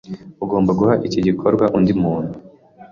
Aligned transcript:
Ugomba 0.43 0.71
guha 0.79 0.95
iki 1.07 1.19
gikorwa 1.27 1.65
undi 1.77 1.93
muntu. 2.01 2.31